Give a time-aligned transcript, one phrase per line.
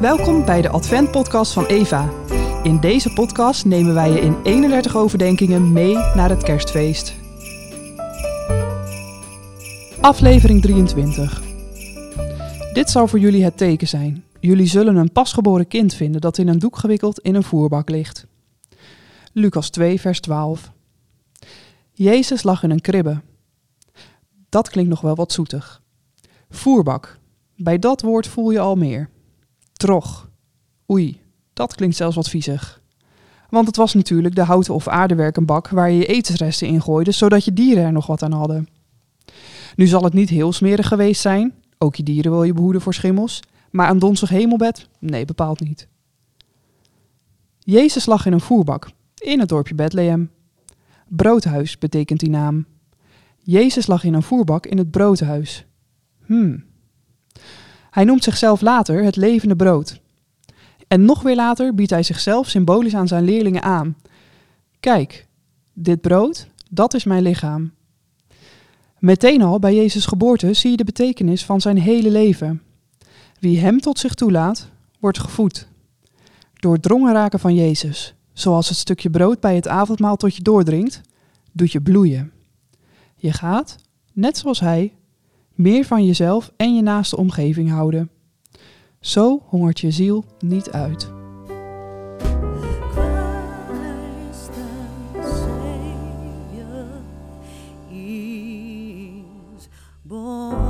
[0.00, 2.10] Welkom bij de Advent-podcast van Eva.
[2.62, 7.14] In deze podcast nemen wij je in 31 overdenkingen mee naar het kerstfeest.
[10.00, 11.42] Aflevering 23.
[12.72, 14.24] Dit zal voor jullie het teken zijn.
[14.38, 18.26] Jullie zullen een pasgeboren kind vinden dat in een doek gewikkeld in een voerbak ligt.
[19.32, 20.72] Lucas 2, vers 12.
[21.92, 23.20] Jezus lag in een kribbe.
[24.48, 25.82] Dat klinkt nog wel wat zoetig.
[26.50, 27.18] Voerbak.
[27.56, 29.10] Bij dat woord voel je al meer.
[29.80, 30.30] Trog.
[30.90, 31.20] Oei,
[31.52, 32.82] dat klinkt zelfs wat viezig.
[33.48, 37.44] Want het was natuurlijk de houten of aardewerkenbak waar je je etensresten in gooide, zodat
[37.44, 38.68] je dieren er nog wat aan hadden.
[39.76, 42.94] Nu zal het niet heel smerig geweest zijn, ook je dieren wil je behoeden voor
[42.94, 44.88] schimmels, maar een donzig hemelbed?
[44.98, 45.88] Nee, bepaald niet.
[47.58, 50.30] Jezus lag in een voerbak, in het dorpje Bethlehem.
[51.08, 52.66] Broodhuis betekent die naam.
[53.38, 55.66] Jezus lag in een voerbak in het broodhuis.
[56.26, 56.64] Hmm.
[57.90, 60.00] Hij noemt zichzelf later het levende brood.
[60.88, 63.96] En nog weer later biedt hij zichzelf symbolisch aan zijn leerlingen aan.
[64.80, 65.26] Kijk,
[65.72, 67.72] dit brood, dat is mijn lichaam.
[68.98, 72.62] Meteen al bij Jezus' geboorte zie je de betekenis van zijn hele leven.
[73.38, 75.68] Wie hem tot zich toelaat, wordt gevoed.
[76.54, 81.00] Doordrongen raken van Jezus, zoals het stukje brood bij het avondmaal tot je doordringt,
[81.52, 82.32] doet je bloeien.
[83.16, 83.76] Je gaat,
[84.12, 84.92] net zoals hij,
[85.60, 88.10] meer van jezelf en je naaste omgeving houden.
[89.00, 91.10] Zo hongert je ziel niet uit.
[100.10, 100.69] born.